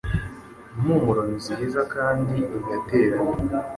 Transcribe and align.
impumuro 0.77 1.21
nziza 1.35 1.81
kandi 1.93 2.35
igaterana 2.57 3.43